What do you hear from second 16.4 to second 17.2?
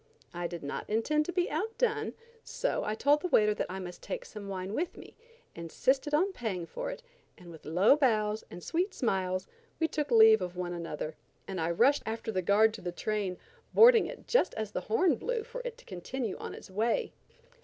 its way.